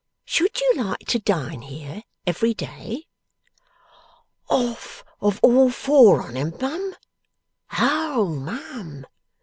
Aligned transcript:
Should 0.25 0.59
you 0.59 0.73
like 0.77 1.05
to 1.09 1.19
dine 1.19 1.61
here 1.61 2.01
every 2.25 2.55
day?' 2.55 3.05
'Off 4.49 5.03
of 5.21 5.39
all 5.43 5.69
four 5.69 6.23
on 6.23 6.35
'em, 6.35 6.53
mum? 6.59 6.95
O 7.77 8.25
mum! 8.35 9.05